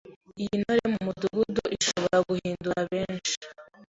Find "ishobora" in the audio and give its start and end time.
1.77-2.17